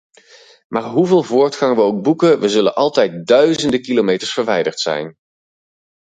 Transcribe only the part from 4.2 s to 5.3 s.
verwijderd zijn.